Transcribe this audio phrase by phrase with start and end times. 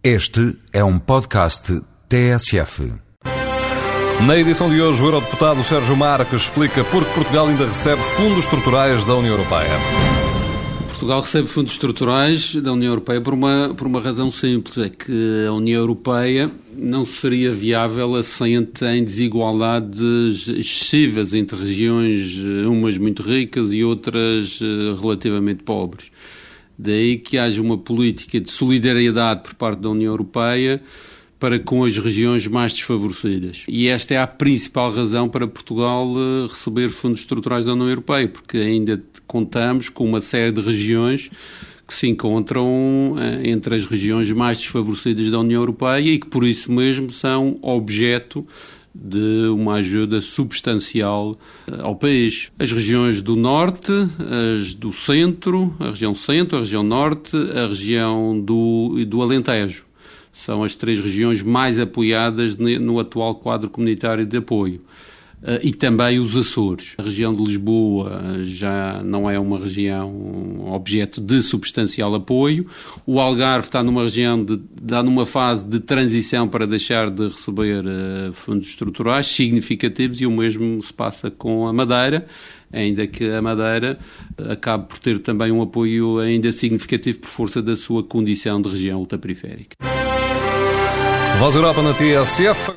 [0.00, 2.92] Este é um podcast TSF.
[4.24, 8.44] Na edição de hoje, o Eurodeputado Sérgio Marques explica por que Portugal ainda recebe fundos
[8.44, 9.68] estruturais da União Europeia.
[10.86, 15.46] Portugal recebe fundos estruturais da União Europeia por uma, por uma razão simples: é que
[15.48, 22.36] a União Europeia não seria viável assente em desigualdades excessivas entre regiões,
[22.68, 26.12] umas muito ricas e outras eh, relativamente pobres.
[26.78, 30.80] Daí que haja uma política de solidariedade por parte da União Europeia
[31.38, 33.64] para com as regiões mais desfavorecidas.
[33.68, 38.28] E esta é a principal razão para Portugal eh, receber fundos estruturais da União Europeia,
[38.28, 41.30] porque ainda contamos com uma série de regiões
[41.86, 46.44] que se encontram eh, entre as regiões mais desfavorecidas da União Europeia e que por
[46.44, 48.46] isso mesmo são objeto
[49.00, 52.50] de uma ajuda substancial eh, ao país.
[52.58, 53.92] As regiões do norte,
[54.58, 59.86] as do centro, a região centro, a região norte, a região do, do Alentejo.
[60.32, 64.80] São as três regiões mais apoiadas no atual quadro comunitário de apoio.
[65.42, 66.94] Uh, e também os Açores.
[66.98, 72.66] A região de Lisboa já não é uma região objeto de substancial apoio.
[73.06, 77.84] O Algarve está numa região de, está numa fase de transição para deixar de receber
[77.84, 82.26] uh, fundos estruturais significativos e o mesmo se passa com a Madeira,
[82.72, 83.98] ainda que a Madeira
[84.50, 88.98] acabe por ter também um apoio ainda significativo por força da sua condição de região
[88.98, 89.76] ultraperiférica.
[91.38, 92.72] Voz Europa na TSF.